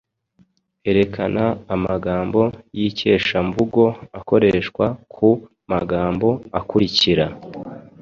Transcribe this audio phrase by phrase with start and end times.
[0.89, 1.43] Erekana
[1.75, 2.41] amagambo
[2.77, 3.83] y’ikeshamvugo
[4.19, 5.29] akoreshwa ku
[5.71, 6.27] magambo
[6.59, 7.25] akurikira